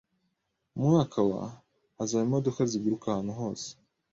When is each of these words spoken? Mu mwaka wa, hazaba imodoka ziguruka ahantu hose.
Mu 0.75 0.81
mwaka 0.89 1.19
wa, 1.29 1.43
hazaba 1.97 2.23
imodoka 2.27 2.59
ziguruka 2.71 3.05
ahantu 3.09 3.33
hose. 3.39 3.67